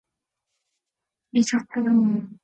[1.33, 2.35] イソップ童話